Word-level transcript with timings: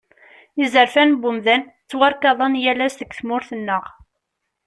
Izerfan 0.63 1.09
n 1.21 1.25
umdan 1.29 1.61
ttwarkaḍen 1.65 2.53
yal 2.63 2.79
ass 2.85 2.95
deg 3.01 3.11
tmurt-nneɣ. 3.17 3.85